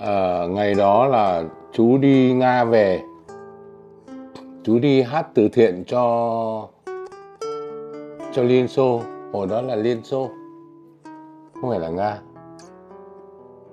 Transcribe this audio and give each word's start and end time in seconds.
à, 0.00 0.46
ngày 0.48 0.74
đó 0.74 1.06
là 1.06 1.44
chú 1.72 1.98
đi 1.98 2.32
nga 2.32 2.64
về. 2.64 3.02
Chú 4.62 4.78
đi 4.78 5.02
hát 5.02 5.26
từ 5.34 5.48
thiện 5.48 5.84
cho 5.86 6.68
cho 8.32 8.42
liên 8.42 8.68
xô. 8.68 9.02
Hồi 9.32 9.46
đó 9.46 9.62
là 9.62 9.76
liên 9.76 10.04
xô 10.04 10.30
không 11.60 11.70
phải 11.70 11.80
là 11.80 11.88
nga. 11.88 12.18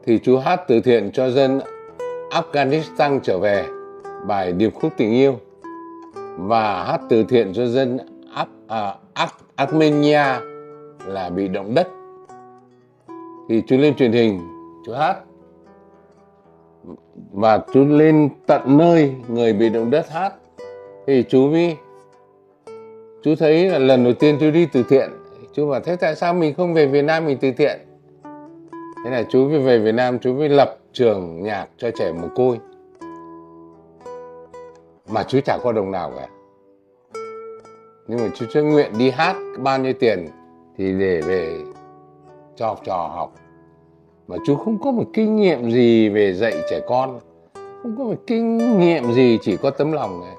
Thì 0.06 0.20
chú 0.20 0.38
hát 0.38 0.62
từ 0.68 0.82
thiện 0.82 1.12
cho 1.14 1.30
dân 1.30 1.60
afghanistan 2.32 3.20
trở 3.24 3.40
về 3.40 3.66
bài 4.28 4.52
điệp 4.52 4.74
khúc 4.76 4.94
tình 4.98 5.12
yêu. 5.12 5.36
Và 6.38 6.84
hát 6.84 7.02
từ 7.10 7.24
thiện 7.24 7.54
cho 7.54 7.66
dân 7.66 7.98
Ar 8.34 8.48
à, 8.68 8.94
Ar 9.14 9.30
Armenia 9.56 10.24
là 11.06 11.30
bị 11.30 11.48
động 11.48 11.74
đất. 11.74 11.88
Thì 13.50 13.64
chú 13.68 13.78
lên 13.78 13.96
truyền 13.96 14.12
hình 14.12 14.40
chú 14.86 14.94
hát 14.94 15.27
và 17.32 17.60
chú 17.74 17.86
lên 17.86 18.30
tận 18.46 18.78
nơi 18.78 19.16
người 19.28 19.54
bị 19.54 19.70
động 19.70 19.92
đất 19.92 20.10
hát. 20.10 20.34
Thì 21.08 21.24
chú 21.30 21.48
mới 21.48 21.78
chú 23.24 23.36
thấy 23.40 23.70
là 23.70 23.80
lần 23.80 24.04
đầu 24.04 24.14
tiên 24.14 24.38
chú 24.40 24.52
đi 24.52 24.68
từ 24.74 24.84
thiện. 24.90 25.10
Chú 25.54 25.70
bảo, 25.70 25.80
thế 25.80 25.96
tại 25.96 26.16
sao 26.16 26.34
mình 26.34 26.54
không 26.54 26.74
về 26.74 26.86
Việt 26.86 27.02
Nam 27.02 27.26
mình 27.26 27.38
từ 27.42 27.52
thiện? 27.52 27.80
Thế 29.06 29.12
là 29.12 29.24
chú 29.30 29.50
mới 29.50 29.60
về 29.60 29.80
Việt 29.80 29.92
Nam 29.92 30.20
chú 30.20 30.34
mới 30.34 30.50
lập 30.50 30.78
trường 30.94 31.44
nhạc 31.44 31.68
cho 31.78 31.92
trẻ 31.92 32.12
mồ 32.12 32.28
côi. 32.36 32.60
Mà 35.10 35.24
chú 35.24 35.40
chả 35.46 35.58
có 35.64 35.72
đồng 35.72 35.92
nào 35.92 36.12
cả. 36.18 36.28
Nhưng 38.08 38.20
mà 38.20 38.30
chú 38.36 38.46
chưa 38.54 38.64
nguyện 38.64 38.92
đi 38.98 39.10
hát 39.10 39.36
bao 39.60 39.80
nhiêu 39.80 39.94
tiền 40.00 40.28
thì 40.78 40.94
để 41.00 41.22
về 41.22 41.58
cho 42.56 42.68
học 42.68 42.82
trò 42.86 43.12
học 43.16 43.36
mà 44.28 44.38
chú 44.46 44.56
không 44.56 44.78
có 44.80 44.92
một 44.92 45.06
kinh 45.14 45.36
nghiệm 45.36 45.72
gì 45.72 46.10
về 46.10 46.34
dạy 46.34 46.54
trẻ 46.70 46.80
con. 46.88 47.20
Không 47.54 47.96
có 47.98 48.04
một 48.04 48.16
kinh 48.28 48.80
nghiệm 48.80 49.12
gì 49.14 49.38
chỉ 49.42 49.58
có 49.58 49.70
tấm 49.70 49.92
lòng 49.92 50.22
này. 50.22 50.36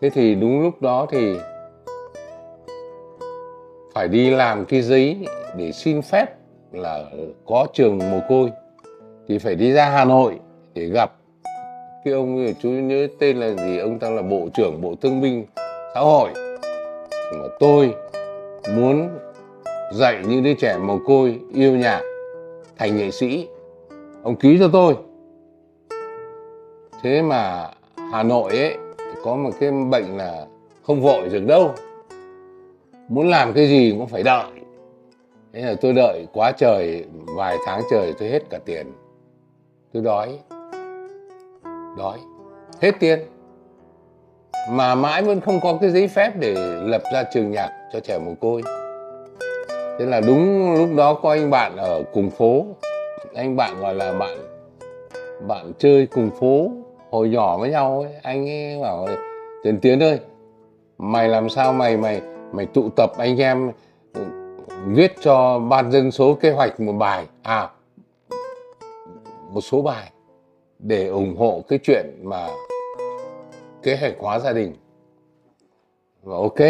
Thế 0.00 0.10
thì 0.10 0.34
đúng 0.34 0.62
lúc 0.62 0.82
đó 0.82 1.06
thì 1.10 1.36
phải 3.94 4.08
đi 4.08 4.30
làm 4.30 4.64
cái 4.64 4.82
giấy 4.82 5.26
để 5.56 5.72
xin 5.72 6.02
phép 6.02 6.26
là 6.72 7.04
có 7.46 7.66
trường 7.72 7.98
mồ 7.98 8.20
côi. 8.28 8.50
Thì 9.28 9.38
phải 9.38 9.54
đi 9.54 9.72
ra 9.72 9.90
Hà 9.90 10.04
Nội 10.04 10.38
để 10.74 10.86
gặp 10.86 11.12
cái 12.04 12.14
ông 12.14 12.54
chú 12.62 12.68
nhớ 12.68 13.06
tên 13.18 13.36
là 13.36 13.50
gì? 13.64 13.78
Ông 13.78 13.98
ta 13.98 14.10
là 14.10 14.22
bộ 14.22 14.48
trưởng 14.54 14.80
bộ 14.82 14.94
thương 15.02 15.20
binh 15.20 15.44
xã 15.94 16.00
hội. 16.00 16.30
Mà 17.34 17.44
tôi 17.60 17.94
muốn 18.76 19.08
dạy 19.92 20.22
những 20.28 20.42
đứa 20.42 20.54
trẻ 20.54 20.78
mồ 20.78 20.98
côi 21.06 21.38
yêu 21.54 21.76
nhạc 21.76 22.00
thành 22.78 22.96
nghệ 22.96 23.10
sĩ. 23.10 23.48
Ông 24.22 24.36
ký 24.36 24.56
cho 24.60 24.68
tôi. 24.72 24.96
Thế 27.02 27.22
mà 27.22 27.70
hà 28.12 28.22
nội 28.22 28.58
ấy, 28.58 28.76
có 29.24 29.36
một 29.36 29.50
cái 29.60 29.70
bệnh 29.90 30.16
là 30.16 30.46
không 30.82 31.00
vội 31.00 31.28
được 31.28 31.46
đâu. 31.46 31.74
Muốn 33.08 33.28
làm 33.28 33.52
cái 33.52 33.66
gì 33.66 33.94
cũng 33.98 34.06
phải 34.06 34.22
đợi. 34.22 34.46
Thế 35.52 35.60
là 35.62 35.74
tôi 35.80 35.92
đợi 35.92 36.26
quá 36.32 36.52
trời, 36.52 37.04
vài 37.36 37.56
tháng 37.66 37.82
trời 37.90 38.14
tôi 38.18 38.28
hết 38.28 38.50
cả 38.50 38.58
tiền. 38.64 38.86
Tôi 39.92 40.02
đói. 40.02 40.38
Đói. 41.98 42.18
Hết 42.80 42.92
tiền. 43.00 43.18
Mà 44.70 44.94
mãi 44.94 45.22
vẫn 45.22 45.40
không 45.40 45.60
có 45.62 45.78
cái 45.80 45.90
giấy 45.90 46.08
phép 46.08 46.32
để 46.38 46.54
lập 46.82 47.02
ra 47.12 47.24
trường 47.34 47.50
nhạc 47.50 47.70
cho 47.92 48.00
trẻ 48.00 48.18
mồ 48.18 48.34
côi 48.40 48.62
thế 49.98 50.06
là 50.06 50.20
đúng 50.20 50.74
lúc 50.74 50.88
đó 50.96 51.14
có 51.14 51.30
anh 51.30 51.50
bạn 51.50 51.76
ở 51.76 52.02
cùng 52.12 52.30
phố. 52.30 52.66
Anh 53.34 53.56
bạn 53.56 53.80
gọi 53.80 53.94
là 53.94 54.12
bạn 54.12 54.38
bạn 55.48 55.72
chơi 55.78 56.06
cùng 56.06 56.30
phố, 56.40 56.70
hồi 57.10 57.28
nhỏ 57.28 57.58
với 57.58 57.70
nhau 57.70 58.00
ấy. 58.00 58.12
Anh 58.22 58.48
ấy 58.48 58.78
bảo 58.82 59.06
tiền 59.62 59.78
tiến 59.80 60.02
ơi, 60.02 60.18
mày 60.98 61.28
làm 61.28 61.48
sao 61.48 61.72
mày 61.72 61.96
mày 61.96 62.20
mày 62.52 62.66
tụ 62.66 62.88
tập 62.96 63.12
anh 63.18 63.40
em 63.40 63.70
ừ, 64.14 64.22
viết 64.86 65.12
cho 65.20 65.58
ban 65.58 65.92
dân 65.92 66.10
số 66.10 66.34
kế 66.34 66.50
hoạch 66.50 66.80
một 66.80 66.92
bài 66.92 67.26
à 67.42 67.68
một 69.50 69.60
số 69.60 69.82
bài 69.82 70.10
để 70.78 71.06
ủng 71.06 71.36
hộ 71.36 71.62
cái 71.68 71.78
chuyện 71.82 72.06
mà 72.22 72.48
kế 73.82 73.96
hoạch 73.96 74.14
hóa 74.18 74.38
gia 74.38 74.52
đình. 74.52 74.72
Và 76.22 76.36
ok 76.36 76.60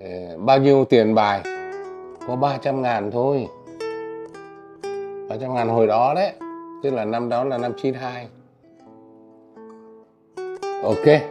ờ, 0.00 0.38
bao 0.38 0.58
nhiêu 0.58 0.84
tiền 0.84 1.14
bài? 1.14 1.51
Có 2.28 2.36
300 2.36 2.82
ngàn 2.82 3.10
thôi. 3.10 3.48
300 5.28 5.54
ngàn 5.54 5.68
hồi 5.68 5.86
đó 5.86 6.14
đấy. 6.14 6.32
Tức 6.82 6.90
là 6.90 7.04
năm 7.04 7.28
đó 7.28 7.44
là 7.44 7.58
năm 7.58 7.72
92 7.76 8.28
ok. 10.82 11.22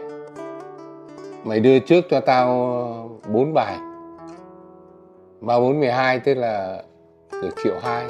Mày 1.44 1.60
đưa 1.60 1.78
trước 1.78 2.04
cho 2.10 2.20
tao 2.20 2.48
4 3.32 3.54
bài. 3.54 3.78
Ba 5.40 5.60
bốn 5.60 5.80
mười 5.80 5.90
hai, 5.90 6.20
tức 6.20 6.34
là 6.34 6.82
được 7.42 7.54
triệu 7.64 7.74
hai. 7.82 8.06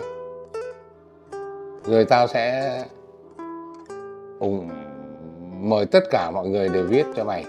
Rồi 1.84 2.04
tao 2.04 2.26
sẽ, 2.26 2.78
ủng, 4.41 4.69
mời 5.60 5.87
tất 5.87 6.00
cả 6.10 6.31
mọi 6.31 6.49
người 6.49 6.69
đều 6.69 6.87
viết 6.87 7.06
cho 7.16 7.25
mày 7.25 7.44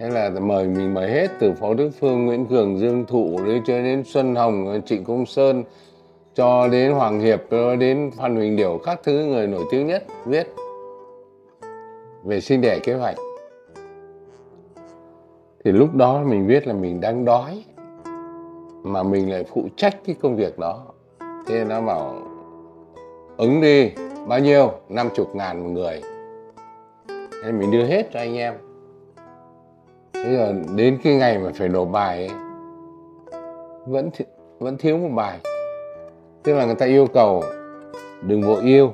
thế 0.00 0.08
là 0.08 0.30
mời 0.40 0.68
mình 0.68 0.94
mời 0.94 1.10
hết, 1.10 1.28
từ 1.38 1.52
phó 1.52 1.74
đức 1.74 1.90
phương, 2.00 2.26
nguyễn 2.26 2.46
cường, 2.46 2.78
dương 2.78 3.04
thụ 3.06 3.40
đến 3.46 3.62
cho 3.66 3.78
đến 3.82 4.02
xuân 4.06 4.34
hồng 4.34 4.80
trịnh 4.86 5.04
công 5.04 5.26
sơn, 5.26 5.64
cho 6.34 6.68
đến 6.68 6.92
hoàng 6.92 7.20
hiệp, 7.20 7.42
cho 7.50 7.76
đến 7.76 8.10
phan 8.16 8.36
huỳnh 8.36 8.56
điểu, 8.56 8.80
các 8.84 9.00
thứ 9.04 9.24
người 9.24 9.46
nổi 9.46 9.64
tiếng 9.70 9.86
nhất, 9.86 10.04
viết. 10.26 10.46
Về 12.24 12.40
sinh 12.40 12.60
đẻ 12.60 12.78
kế 12.78 12.94
hoạch. 12.94 13.16
Thì 15.64 15.72
lúc 15.72 15.94
đó 15.94 16.22
mình 16.26 16.46
biết 16.46 16.66
là 16.66 16.74
mình 16.74 17.00
đang 17.00 17.24
đói, 17.24 17.64
mà 18.82 19.02
mình 19.02 19.30
lại 19.30 19.44
phụ 19.44 19.68
trách 19.76 19.96
cái 20.06 20.16
công 20.22 20.36
việc 20.36 20.58
đó. 20.58 20.86
Thế 21.46 21.64
nó 21.64 21.80
bảo, 21.80 22.14
ứng 23.36 23.60
đi, 23.60 23.90
bao 24.26 24.38
nhiêu? 24.38 24.72
Năm 24.88 25.08
chục 25.14 25.36
ngàn 25.36 25.62
một 25.62 25.68
người. 25.68 26.00
Thế 27.42 27.52
mình 27.52 27.70
đưa 27.70 27.84
hết 27.84 28.08
cho 28.12 28.18
anh 28.18 28.36
em 28.36 28.54
thế 30.24 30.36
giờ 30.36 30.54
đến 30.74 30.98
cái 31.04 31.14
ngày 31.14 31.38
mà 31.38 31.50
phải 31.54 31.68
nộp 31.68 31.88
bài 31.88 32.16
ấy, 32.16 32.30
vẫn 33.86 34.10
thi, 34.16 34.24
vẫn 34.58 34.78
thiếu 34.78 34.98
một 34.98 35.08
bài. 35.14 35.38
Tức 36.42 36.54
là 36.54 36.64
người 36.66 36.74
ta 36.74 36.86
yêu 36.86 37.06
cầu 37.06 37.42
đừng 38.22 38.42
vội 38.42 38.62
yêu. 38.62 38.92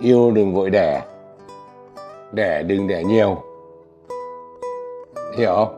Yêu 0.00 0.30
đừng 0.30 0.54
vội 0.54 0.70
đẻ. 0.70 1.02
Đẻ 2.32 2.62
đừng 2.62 2.88
đẻ 2.88 3.04
nhiều. 3.04 3.36
Hiểu 5.36 5.54
không? 5.54 5.76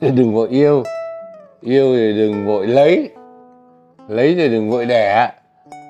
Đừng 0.16 0.34
vội 0.34 0.48
yêu. 0.48 0.82
Yêu 1.60 1.96
thì 1.96 2.12
đừng 2.12 2.46
vội 2.46 2.66
lấy. 2.66 3.10
Lấy 4.08 4.34
thì 4.34 4.48
đừng 4.48 4.70
vội 4.70 4.84
đẻ. 4.84 5.32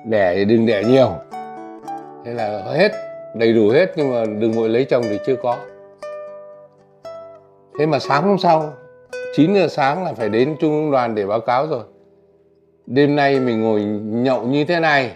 Đẻ 0.05 0.35
thì 0.35 0.45
đừng 0.45 0.65
đẻ 0.65 0.83
nhiều. 0.87 1.09
Thế 2.25 2.33
là 2.33 2.63
hết 2.65 2.91
đầy 3.35 3.53
đủ 3.53 3.69
hết 3.69 3.93
nhưng 3.95 4.13
mà 4.13 4.23
đừng 4.39 4.51
vội 4.51 4.69
lấy 4.69 4.85
chồng 4.85 5.03
thì 5.09 5.19
chưa 5.25 5.35
có 5.35 5.57
thế 7.77 7.85
mà 7.85 7.99
sáng 7.99 8.23
hôm 8.23 8.37
sau 8.37 8.73
9 9.35 9.53
giờ 9.53 9.67
sáng 9.67 10.03
là 10.03 10.13
phải 10.13 10.29
đến 10.29 10.55
trung 10.59 10.71
ương 10.71 10.91
đoàn 10.91 11.15
để 11.15 11.25
báo 11.25 11.39
cáo 11.39 11.67
rồi. 11.67 11.83
Đêm 12.85 13.15
nay 13.15 13.39
mình 13.39 13.61
ngồi 13.61 13.81
nhậu 14.23 14.43
như 14.43 14.65
thế 14.65 14.79
này. 14.79 15.11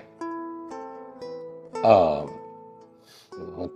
Ở 1.84 2.26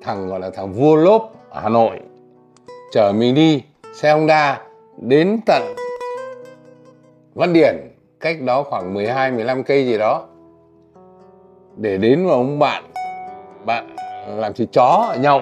thằng 0.01 0.27
gọi 0.27 0.39
là 0.39 0.49
thằng 0.49 0.73
vua 0.73 0.95
lốp 0.95 1.31
ở 1.49 1.61
Hà 1.61 1.69
Nội. 1.69 1.99
Chở 2.91 3.11
mình 3.15 3.35
đi, 3.35 3.63
xe 3.93 4.13
Honda 4.13 4.61
đến 4.97 5.39
tận 5.45 5.63
Văn 7.33 7.53
Điển, 7.53 7.75
cách 8.19 8.41
đó 8.41 8.63
khoảng 8.63 8.93
12 8.93 9.31
15 9.31 9.63
cây 9.63 9.85
gì 9.85 9.97
đó. 9.97 10.25
Để 11.77 11.97
đến 11.97 12.25
vào 12.27 12.35
ông 12.35 12.59
bạn 12.59 12.83
bạn 13.65 13.95
làm 14.37 14.53
thịt 14.53 14.69
chó 14.71 15.07
ở 15.09 15.17
nhậu 15.17 15.41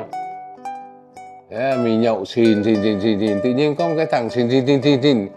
yeah, 1.53 1.79
mình 1.79 2.01
nhậu 2.01 2.25
xìn 2.25 2.63
xìn 2.63 2.83
xìn 2.83 3.01
xìn 3.01 3.19
xìn. 3.19 3.39
Tự 3.44 3.50
nhiên 3.50 3.75
có 3.75 3.88
một 3.88 3.94
cái 3.97 4.05
thằng 4.05 4.29
xìn 4.29 4.50
xìn 4.50 4.67
xìn 4.67 4.81
xìn 4.81 5.01
xìn. 5.01 5.27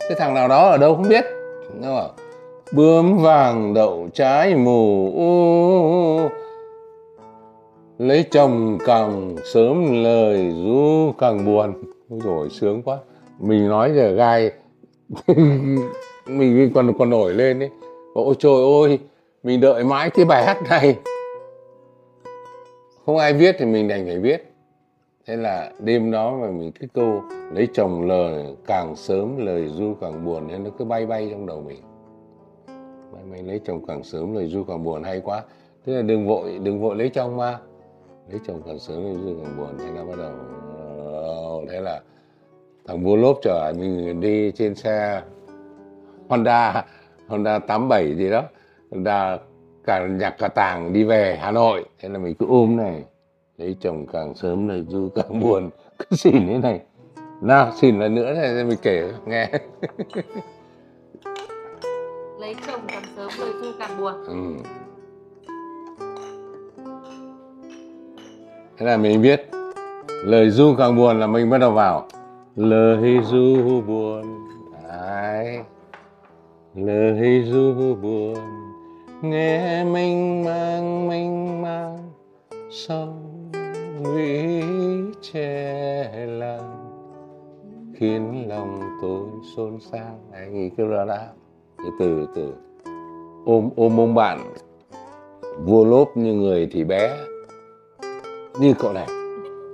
Cái 0.00 0.18
thằng 0.18 0.34
nào 0.34 0.48
đó 0.48 0.70
ở 0.70 0.78
đâu 0.78 0.94
không 0.94 1.08
biết. 1.08 1.24
Nó 1.80 1.94
bảo 1.94 2.10
bướm 2.72 3.18
vàng 3.18 3.74
đậu 3.74 4.08
trái 4.14 4.54
mù 4.54 5.12
u, 5.14 6.28
lấy 7.98 8.24
chồng 8.30 8.78
càng 8.86 9.36
sớm 9.44 10.02
lời 10.04 10.52
ru 10.64 11.12
càng 11.18 11.44
buồn. 11.44 11.74
Rồi 12.08 12.48
sướng 12.50 12.82
quá. 12.82 12.98
Mình 13.38 13.68
nói 13.68 13.92
giờ 13.94 14.12
gai. 14.12 14.50
Mình 16.26 16.70
còn 16.74 16.92
còn 16.98 17.10
nổi 17.10 17.34
lên 17.34 17.62
ấy. 17.62 17.70
Ôi 18.14 18.34
trời 18.38 18.52
ơi 18.82 18.98
mình 19.42 19.60
đợi 19.60 19.84
mãi 19.84 20.10
cái 20.10 20.24
bài 20.24 20.44
hát 20.44 20.58
này. 20.70 20.96
Không 23.06 23.16
ai 23.16 23.32
viết 23.32 23.56
thì 23.58 23.64
mình 23.66 23.88
đành 23.88 24.06
phải 24.06 24.18
viết 24.18 24.57
thế 25.28 25.36
là 25.36 25.70
đêm 25.78 26.10
đó 26.10 26.36
mà 26.40 26.50
mình 26.50 26.72
cứ 26.72 26.86
câu 26.94 27.22
lấy 27.52 27.68
chồng 27.74 28.02
lời 28.02 28.56
càng 28.66 28.96
sớm 28.96 29.36
lời 29.36 29.68
du 29.68 29.94
càng 30.00 30.24
buồn 30.24 30.48
nên 30.48 30.64
nó 30.64 30.70
cứ 30.78 30.84
bay 30.84 31.06
bay 31.06 31.28
trong 31.30 31.46
đầu 31.46 31.60
mình. 31.60 31.82
Mày, 33.12 33.24
mày 33.30 33.42
lấy 33.42 33.60
chồng 33.64 33.86
càng 33.86 34.04
sớm 34.04 34.34
lời 34.34 34.46
du 34.46 34.64
càng 34.64 34.84
buồn 34.84 35.02
hay 35.02 35.20
quá. 35.20 35.42
Thế 35.86 35.92
là 35.92 36.02
đừng 36.02 36.26
vội 36.26 36.58
đừng 36.62 36.80
vội 36.80 36.96
lấy 36.96 37.08
chồng 37.08 37.36
mà. 37.36 37.58
Lấy 38.30 38.40
chồng 38.46 38.62
càng 38.66 38.78
sớm 38.78 39.04
lời 39.04 39.14
du 39.24 39.40
càng 39.42 39.56
buồn 39.56 39.68
thế 39.78 39.92
là 39.96 40.04
bắt 40.04 40.18
đầu 40.18 40.32
ờ, 40.76 41.66
thế 41.70 41.80
là 41.80 42.00
thằng 42.86 43.04
vua 43.04 43.16
lốp 43.16 43.38
chở 43.42 43.72
mình 43.78 44.20
đi 44.20 44.52
trên 44.52 44.74
xe 44.74 45.22
Honda 46.28 46.84
Honda 47.26 47.58
87 47.58 48.14
gì 48.16 48.30
đó. 48.30 48.42
Honda 48.90 49.38
cả 49.84 50.06
nhạc 50.06 50.30
cả 50.38 50.48
tàng 50.48 50.92
đi 50.92 51.04
về 51.04 51.38
Hà 51.40 51.50
Nội. 51.50 51.84
Thế 51.98 52.08
là 52.08 52.18
mình 52.18 52.34
cứ 52.34 52.46
ôm 52.48 52.76
này 52.76 53.04
lấy 53.58 53.76
chồng 53.80 54.06
càng 54.12 54.34
sớm 54.34 54.68
lời 54.68 54.84
du 54.88 55.08
càng 55.14 55.40
buồn. 55.42 55.70
Cứ 55.98 56.16
xỉn 56.16 56.46
thế 56.46 56.58
này. 56.58 56.80
Nào 57.40 57.72
xỉn 57.80 57.98
lần 57.98 58.14
nữa 58.14 58.32
này 58.34 58.64
mình 58.64 58.78
kể 58.82 59.12
nghe. 59.26 59.50
Lấy 62.40 62.54
chồng 62.66 62.80
càng 62.88 63.02
sớm 63.16 63.28
lời 63.38 63.52
du 63.62 63.72
càng 63.78 64.00
buồn. 64.00 64.14
Ừ. 64.26 64.56
thế 68.78 68.86
là 68.86 68.96
mình 68.96 69.22
biết 69.22 69.48
lời 70.08 70.50
du 70.50 70.74
càng 70.78 70.96
buồn 70.96 71.20
là 71.20 71.26
mình 71.26 71.50
bắt 71.50 71.58
đầu 71.58 71.72
vào. 71.72 72.08
Lời 72.56 73.20
du 73.24 73.82
buồn 73.86 74.22
ai 74.88 75.64
lời 76.74 77.44
du 77.46 77.94
buồn 78.02 78.36
nghe 79.22 79.84
mênh 79.84 80.44
mang 80.44 81.08
mênh 81.08 81.62
mang 81.62 81.98
sông 82.70 83.27
lũy 84.08 84.52
che 85.32 86.26
làng 86.26 86.84
khiến 87.94 88.48
lòng 88.48 88.80
tôi 89.02 89.20
xôn 89.56 89.80
xao. 89.80 90.20
Anh 90.32 90.70
cứ 90.76 90.86
ra 90.86 91.04
đã. 91.04 91.28
Từ 91.78 91.84
từ 91.98 92.26
từ. 92.34 92.54
Ôm 93.46 93.70
ôm 93.76 94.00
ông 94.00 94.14
bạn 94.14 94.54
vua 95.64 95.84
lốp 95.84 96.16
như 96.16 96.34
người 96.34 96.68
thì 96.72 96.84
bé. 96.84 97.16
Như 98.60 98.74
cậu 98.78 98.92
này 98.92 99.06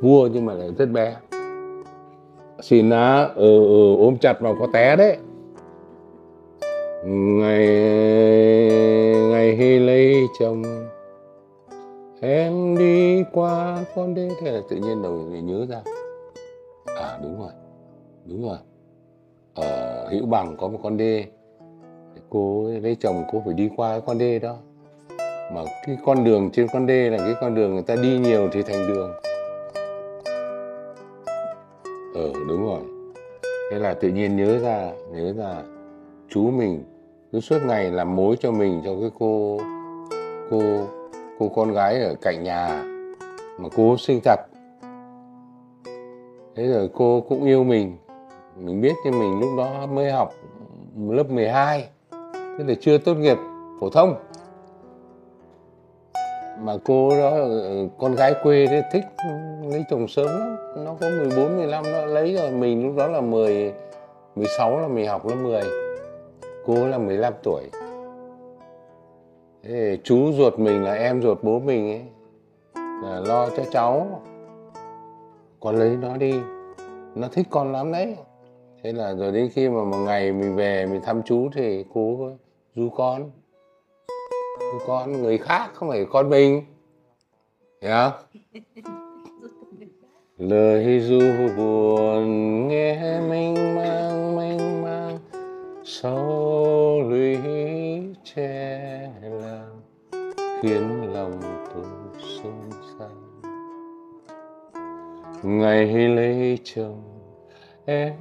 vua 0.02 0.28
nhưng 0.32 0.46
mà 0.46 0.54
lại 0.54 0.70
rất 0.78 0.90
bé. 0.90 1.16
Xin 2.60 2.90
á 2.90 3.22
ừ, 3.34 3.66
ừ, 3.66 3.96
ôm 3.98 4.18
chặt 4.18 4.40
vào 4.40 4.56
có 4.60 4.66
té 4.72 4.96
đấy. 4.96 5.16
Ngày 7.06 7.66
ngày 9.30 9.56
hy 9.56 9.78
lấy 9.78 10.26
chồng 10.40 10.62
em 12.24 12.78
đi 12.78 13.24
qua 13.32 13.84
con 13.94 14.14
đê. 14.14 14.28
Thế 14.40 14.50
là 14.50 14.60
tự 14.68 14.76
nhiên 14.76 15.02
đầu 15.02 15.12
người 15.12 15.42
nhớ 15.42 15.66
ra. 15.68 15.82
À 16.96 17.18
đúng 17.22 17.40
rồi. 17.40 17.50
Đúng 18.24 18.42
rồi. 18.42 18.58
Ở 19.54 20.08
hữu 20.08 20.26
bằng 20.26 20.56
có 20.56 20.68
một 20.68 20.78
con 20.82 20.96
đê. 20.96 21.24
Cô 22.30 22.70
lấy 22.82 22.96
chồng 23.00 23.24
cô 23.32 23.42
phải 23.44 23.54
đi 23.54 23.70
qua 23.76 23.90
cái 23.90 24.00
con 24.06 24.18
đê 24.18 24.38
đó. 24.38 24.56
Mà 25.54 25.62
cái 25.86 25.96
con 26.04 26.24
đường 26.24 26.50
trên 26.52 26.66
con 26.72 26.86
đê 26.86 27.10
là 27.10 27.18
cái 27.18 27.34
con 27.40 27.54
đường 27.54 27.74
người 27.74 27.82
ta 27.82 27.96
đi 27.96 28.18
nhiều 28.18 28.48
thì 28.52 28.62
thành 28.62 28.86
đường. 28.88 29.12
Ờ 32.14 32.32
đúng 32.48 32.64
rồi. 32.64 32.80
Thế 33.70 33.78
là 33.78 33.94
tự 33.94 34.08
nhiên 34.08 34.36
nhớ 34.36 34.58
ra 34.58 34.92
nhớ 35.12 35.32
ra 35.32 35.62
chú 36.28 36.50
mình 36.50 36.84
cứ 37.32 37.40
suốt 37.40 37.58
ngày 37.66 37.90
làm 37.90 38.16
mối 38.16 38.36
cho 38.40 38.52
mình, 38.52 38.82
cho 38.84 38.90
cái 39.00 39.10
cô 39.18 39.58
cô 40.50 40.60
cô 41.38 41.48
con 41.48 41.72
gái 41.72 42.02
ở 42.02 42.14
cạnh 42.22 42.44
nhà 42.44 42.84
mà 43.58 43.68
cô 43.76 43.96
sinh 43.96 44.20
thật. 44.24 44.40
Thế 46.56 46.66
rồi 46.66 46.90
cô 46.94 47.20
cũng 47.28 47.44
yêu 47.44 47.64
mình. 47.64 47.96
Mình 48.56 48.80
biết 48.80 48.94
nhưng 49.04 49.18
mình 49.18 49.40
lúc 49.40 49.50
đó 49.58 49.86
mới 49.86 50.12
học 50.12 50.34
lớp 51.08 51.30
12 51.30 51.88
tức 52.58 52.64
là 52.66 52.74
chưa 52.80 52.98
tốt 52.98 53.14
nghiệp 53.14 53.38
phổ 53.80 53.90
thông. 53.90 54.14
Mà 56.60 56.72
cô 56.84 57.10
đó 57.10 57.30
ờ, 57.30 57.88
con 57.98 58.14
gái 58.14 58.34
quê 58.42 58.66
đấy 58.66 58.82
thích 58.92 59.04
lấy 59.70 59.84
chồng 59.90 60.08
sớm 60.08 60.26
lắm. 60.26 60.56
Nó 60.84 60.94
có 61.00 61.10
14 61.10 61.56
15 61.56 61.84
nó 61.92 62.04
lấy 62.04 62.36
rồi. 62.36 62.50
Mình 62.50 62.86
lúc 62.86 62.96
đó 62.96 63.08
là 63.08 63.20
10 63.20 63.72
16 64.34 64.80
là 64.80 64.88
mình 64.88 65.06
học 65.06 65.26
lớp 65.26 65.36
10 65.42 65.62
cô 66.66 66.86
là 66.86 66.98
15 66.98 67.32
tuổi 67.42 67.62
thế 69.64 69.98
chú 70.04 70.32
ruột 70.32 70.58
mình 70.58 70.82
là 70.82 70.92
em 70.94 71.22
ruột 71.22 71.38
bố 71.42 71.58
mình 71.58 71.90
ấy. 71.90 72.02
Là 73.02 73.20
lo 73.20 73.50
cho 73.56 73.64
cháu. 73.70 74.22
Con 75.60 75.76
lấy 75.76 75.96
nó 75.96 76.16
đi. 76.16 76.34
Nó 77.14 77.28
thích 77.28 77.46
con 77.50 77.72
lắm 77.72 77.92
đấy. 77.92 78.16
Thế 78.82 78.92
là 78.92 79.14
rồi 79.14 79.32
đến 79.32 79.48
khi 79.52 79.68
mà 79.68 79.84
một 79.84 79.96
ngày 79.96 80.32
mình 80.32 80.56
về, 80.56 80.86
mình 80.86 81.00
thăm 81.04 81.22
chú 81.22 81.48
thì 81.54 81.84
cô 81.94 82.30
du 82.74 82.88
con. 82.88 83.30
Du 84.60 84.78
con, 84.86 85.22
người 85.22 85.38
khác 85.38 85.70
không 85.74 85.88
phải 85.88 86.06
con 86.10 86.30
mình. 86.30 86.62
Nhá 87.80 88.00
yeah. 88.00 88.14
lời 90.38 91.00
du 91.00 91.20
buồn 91.56 92.68
nghe 92.68 93.20
mênh 93.20 93.76
mang 93.76 94.36
mênh 94.36 94.82
mang, 94.82 95.18
sâu 95.84 96.53
khiến 100.64 101.12
lòng 101.12 101.40
tôi 101.74 101.84
xôn 102.18 102.70
xao. 102.98 103.08
Ngày 105.42 106.08
lấy 106.08 106.58
chồng, 106.64 107.02
em 107.84 108.12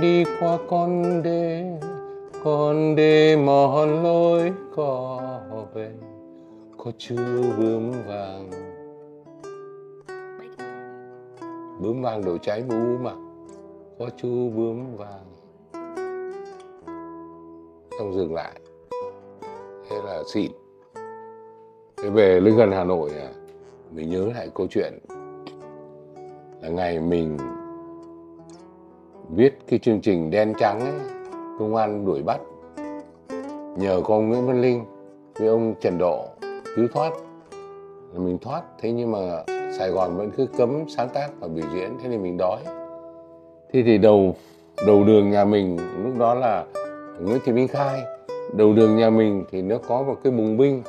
đi 0.00 0.24
qua 0.40 0.58
con 0.68 1.22
đê 1.22 1.80
con 2.44 2.96
đê 2.96 3.36
mòn 3.36 4.02
lối 4.02 4.52
có 4.76 5.20
về 5.74 5.92
có 6.76 6.90
chú 6.98 7.16
bướm 7.58 7.92
vàng. 8.06 8.50
Bướm 11.80 12.02
vàng 12.02 12.24
đổ 12.24 12.38
cháy 12.38 12.64
mù 12.68 12.98
mà, 13.00 13.12
có 13.98 14.10
chú 14.16 14.50
bướm 14.50 14.96
vàng. 14.96 15.24
Xong 17.98 18.14
dừng 18.14 18.34
lại. 18.34 18.60
Thế 19.88 19.96
là 20.04 20.22
xịn 20.34 20.50
thế 22.02 22.10
về 22.10 22.40
lên 22.40 22.56
gần 22.56 22.72
hà 22.72 22.84
nội 22.84 23.10
à 23.10 23.28
mình 23.90 24.10
nhớ 24.10 24.30
lại 24.34 24.48
câu 24.54 24.66
chuyện 24.70 24.98
là 26.62 26.68
ngày 26.68 27.00
mình 27.00 27.36
viết 29.34 29.58
cái 29.68 29.78
chương 29.78 30.00
trình 30.00 30.30
đen 30.30 30.52
trắng 30.58 30.80
ấy, 30.80 30.92
công 31.58 31.76
an 31.76 32.06
đuổi 32.06 32.22
bắt. 32.22 32.40
Nhờ 33.76 34.00
có 34.04 34.14
ông 34.14 34.28
Nguyễn 34.28 34.46
Văn 34.46 34.60
Linh 34.60 34.84
với 35.38 35.48
ông 35.48 35.74
Trần 35.80 35.98
Độ 35.98 36.24
cứu 36.76 36.88
thoát. 36.94 37.12
Là 38.12 38.20
mình 38.20 38.38
thoát, 38.38 38.62
thế 38.80 38.92
nhưng 38.92 39.12
mà 39.12 39.44
Sài 39.78 39.90
Gòn 39.90 40.16
vẫn 40.16 40.30
cứ 40.36 40.46
cấm 40.58 40.88
sáng 40.88 41.08
tác 41.14 41.28
và 41.40 41.48
biểu 41.48 41.64
diễn, 41.74 41.98
thế 42.02 42.08
thì 42.10 42.18
mình 42.18 42.36
đói. 42.36 42.60
Thế 43.72 43.82
thì 43.82 43.98
đầu 43.98 44.36
đầu 44.86 45.04
đường 45.04 45.30
nhà 45.30 45.44
mình, 45.44 45.78
lúc 46.04 46.18
đó 46.18 46.34
là 46.34 46.64
Nguyễn 47.20 47.38
Thị 47.44 47.52
Minh 47.52 47.68
Khai. 47.68 48.00
Đầu 48.56 48.72
đường 48.72 48.96
nhà 48.96 49.10
mình 49.10 49.44
thì 49.50 49.62
nó 49.62 49.76
có 49.88 50.02
một 50.02 50.16
cái 50.24 50.32
bùng 50.32 50.56
binh 50.56 50.82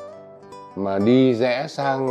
mà 0.84 0.98
đi 0.98 1.34
rẽ 1.34 1.66
sang 1.68 2.06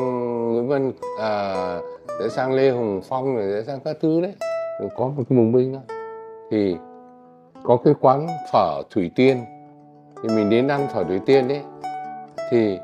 Nguyễn 0.53 0.67
Văn 0.67 0.91
à, 1.19 1.79
rẽ 2.19 2.29
sang 2.29 2.53
Lê 2.53 2.69
Hồng 2.69 3.01
Phong 3.09 3.35
rồi 3.35 3.47
rẽ 3.51 3.63
sang 3.67 3.79
các 3.79 3.97
thứ 4.01 4.21
đấy 4.21 4.33
rồi 4.79 4.89
có 4.97 5.05
một 5.05 5.23
cái 5.29 5.38
mùng 5.38 5.51
binh 5.51 5.73
đó 5.73 5.79
thì 6.51 6.75
có 7.63 7.77
cái 7.85 7.93
quán 8.01 8.27
phở 8.53 8.81
Thủy 8.89 9.11
Tiên. 9.15 9.38
Thì 10.23 10.35
mình 10.35 10.49
đến 10.49 10.67
ăn 10.67 10.88
phở 10.93 11.03
Thủy 11.03 11.19
Tiên 11.25 11.47
đấy 11.47 11.61
thì 12.51 12.79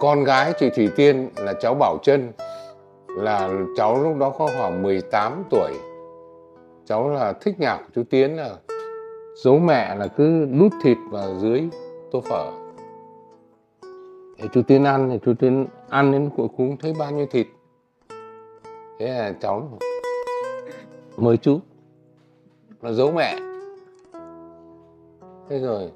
con 0.00 0.24
gái 0.24 0.52
chị 0.58 0.70
Thủy 0.70 0.88
Tiên 0.96 1.28
là 1.36 1.52
cháu 1.52 1.74
Bảo 1.74 1.98
Trân 2.02 2.32
là 3.08 3.50
cháu 3.76 4.02
lúc 4.02 4.16
đó 4.16 4.30
có 4.30 4.48
khoảng 4.58 4.82
18 4.82 5.44
tuổi. 5.50 5.70
Cháu 6.86 7.08
là 7.08 7.32
thích 7.32 7.60
nhạc 7.60 7.78
chú 7.94 8.02
Tiến 8.10 8.36
là 8.36 8.50
giấu 9.44 9.58
mẹ 9.58 9.94
là 9.94 10.06
cứ 10.06 10.46
nút 10.50 10.72
thịt 10.82 10.96
vào 11.10 11.34
dưới 11.38 11.68
tô 12.12 12.20
phở 12.20 12.67
để 14.38 14.48
chú 14.52 14.62
tiên 14.62 14.84
ăn 14.84 15.10
thì 15.10 15.18
chú 15.24 15.34
tiên 15.34 15.66
ăn 15.88 16.12
đến 16.12 16.30
cuối 16.36 16.48
cùng 16.56 16.76
thấy 16.76 16.94
bao 16.98 17.10
nhiêu 17.10 17.26
thịt. 17.26 17.46
Thế 18.98 19.08
là 19.08 19.32
cháu 19.40 19.78
mời 21.16 21.36
chú. 21.36 21.58
Là 22.82 22.92
giấu 22.92 23.12
mẹ. 23.12 23.34
Thế 25.48 25.58
rồi, 25.58 25.90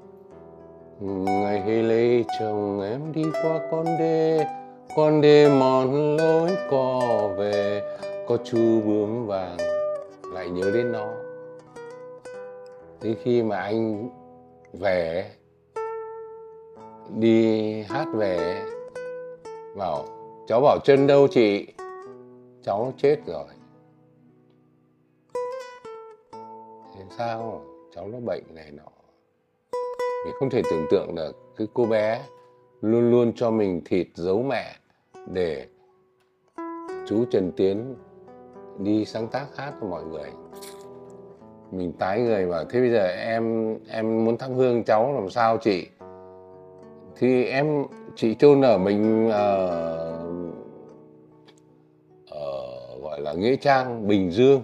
ngày 1.25 1.61
hy 1.61 1.81
lấy 1.81 2.25
chồng 2.39 2.81
em 2.81 3.13
đi 3.13 3.23
qua 3.43 3.59
con 3.71 3.85
đê. 3.85 4.45
Con 4.95 5.21
đê 5.21 5.49
mòn 5.59 6.15
lối 6.17 6.49
cò 6.71 7.01
về. 7.37 7.81
Có 8.27 8.37
chú 8.43 8.81
bướm 8.81 9.25
vàng, 9.25 9.57
lại 10.33 10.49
nhớ 10.49 10.71
đến 10.73 10.91
nó. 10.91 11.13
Đến 13.01 13.15
khi 13.23 13.43
mà 13.43 13.59
anh 13.59 14.09
về 14.73 15.31
đi 17.09 17.81
hát 17.81 18.07
về 18.13 18.65
bảo, 19.75 20.05
cháu 20.47 20.61
bảo 20.61 20.77
chân 20.83 21.07
đâu 21.07 21.27
chị? 21.27 21.67
Cháu 22.63 22.93
chết 22.97 23.19
rồi. 23.25 23.45
Thế 26.95 27.01
sao? 27.17 27.61
Cháu 27.95 28.07
nó 28.07 28.19
bệnh 28.19 28.43
này 28.53 28.71
nọ. 28.71 28.91
Mình 30.25 30.33
không 30.39 30.49
thể 30.49 30.61
tưởng 30.71 30.85
tượng 30.91 31.15
được 31.15 31.55
cái 31.57 31.67
cô 31.73 31.85
bé 31.85 32.21
luôn 32.81 33.11
luôn 33.11 33.33
cho 33.35 33.51
mình 33.51 33.81
thịt 33.85 34.07
giấu 34.15 34.43
mẹ 34.43 34.75
để 35.27 35.67
chú 37.07 37.25
Trần 37.31 37.51
Tiến 37.57 37.95
đi 38.77 39.05
sáng 39.05 39.27
tác 39.27 39.45
hát 39.55 39.73
cho 39.81 39.87
mọi 39.87 40.03
người. 40.03 40.29
Mình 41.71 41.93
tái 41.93 42.21
người 42.21 42.45
bảo, 42.45 42.65
thế 42.65 42.79
bây 42.79 42.89
giờ 42.89 43.07
em 43.07 43.75
em 43.89 44.25
muốn 44.25 44.37
thắp 44.37 44.49
hương 44.55 44.83
cháu 44.83 45.13
làm 45.13 45.29
sao 45.29 45.57
chị? 45.57 45.87
Thì 47.23 47.45
em 47.45 47.85
chị 48.15 48.35
chôn 48.35 48.61
ở 48.61 48.77
mình 48.77 49.29
ở, 49.29 49.67
ở 52.29 52.51
gọi 53.01 53.21
là 53.21 53.33
nghĩa 53.33 53.55
trang 53.55 54.07
bình 54.07 54.31
dương. 54.31 54.63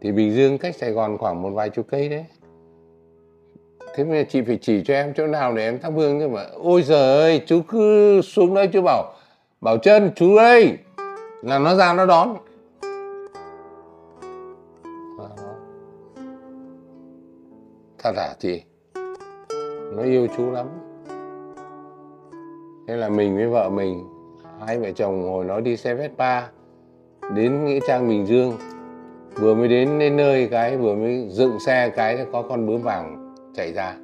Thì 0.00 0.12
bình 0.12 0.34
dương 0.34 0.58
cách 0.58 0.76
sài 0.76 0.90
gòn 0.90 1.18
khoảng 1.18 1.42
một 1.42 1.50
vài 1.50 1.70
chục 1.70 1.86
cây 1.90 2.08
đấy. 2.08 2.24
Thế 3.94 4.04
mà 4.04 4.22
chị 4.28 4.42
phải 4.42 4.58
chỉ 4.62 4.82
cho 4.84 4.94
em 4.94 5.14
chỗ 5.16 5.26
nào 5.26 5.54
để 5.54 5.64
em 5.64 5.78
thắp 5.80 5.92
hương 5.96 6.20
thôi 6.20 6.28
mà. 6.28 6.46
Ôi 6.54 6.82
giời 6.82 7.18
ơi 7.18 7.42
chú 7.46 7.62
cứ 7.68 8.20
xuống 8.22 8.54
đấy 8.54 8.68
chú 8.72 8.82
bảo 8.82 9.14
bảo 9.60 9.78
chân 9.78 10.10
chú 10.16 10.36
ơi 10.36 10.78
là 11.42 11.58
nó 11.58 11.74
ra 11.74 11.94
nó 11.94 12.06
đón. 12.06 12.36
Ờ. 15.18 15.30
Thật 17.98 18.12
à 18.16 18.34
chị? 18.38 18.62
Nó 19.96 20.02
yêu 20.02 20.26
chú 20.36 20.50
lắm. 20.50 20.66
Thế 22.88 22.96
là 22.96 23.08
mình 23.08 23.36
với 23.36 23.46
vợ 23.46 23.70
mình, 23.70 24.04
hai 24.66 24.78
vợ 24.78 24.90
chồng 24.92 25.20
ngồi 25.20 25.44
nói 25.44 25.62
đi 25.62 25.76
xe 25.76 25.94
Vespa, 25.94 26.42
đến 27.34 27.64
nghĩa 27.64 27.78
trang 27.86 28.08
Bình 28.08 28.26
Dương. 28.26 28.52
Vừa 29.34 29.54
mới 29.54 29.68
đến 29.68 29.98
đến 29.98 30.16
nơi 30.16 30.48
cái, 30.50 30.76
vừa 30.76 30.94
mới 30.94 31.28
dựng 31.30 31.60
xe 31.60 31.88
cái 31.88 32.26
có 32.32 32.42
con 32.48 32.66
bướm 32.66 32.82
vàng 32.82 33.34
chạy 33.54 33.72
ra. 33.72 33.96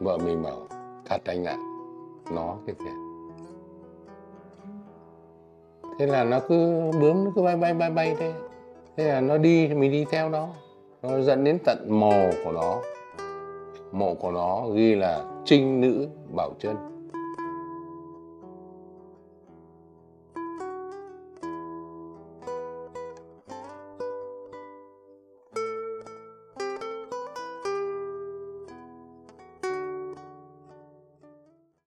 Vợ 0.00 0.18
mình 0.18 0.42
bảo, 0.42 0.66
thật 1.04 1.20
anh 1.24 1.44
ạ, 1.44 1.56
nó 2.34 2.56
cái 2.66 2.74
kìa. 2.78 2.94
Thế 5.98 6.06
là 6.06 6.24
nó 6.24 6.40
cứ, 6.48 6.90
bướm 7.00 7.24
nó 7.24 7.30
cứ 7.36 7.42
bay 7.42 7.56
bay 7.56 7.74
bay 7.74 7.90
bay 7.90 8.16
thế. 8.18 8.32
Thế 8.96 9.04
là 9.04 9.20
nó 9.20 9.38
đi 9.38 9.68
thì 9.68 9.74
mình 9.74 9.92
đi 9.92 10.06
theo 10.10 10.28
nó 10.28 10.48
nó 11.02 11.20
dẫn 11.20 11.44
đến 11.44 11.58
tận 11.64 11.86
mồ 11.88 12.30
của 12.44 12.52
nó. 12.52 12.80
Mộ 13.92 14.14
của 14.14 14.30
nó 14.30 14.68
ghi 14.74 14.94
là 14.94 15.24
trinh 15.44 15.80
nữ 15.80 16.08
bảo 16.36 16.54
chân. 16.58 16.91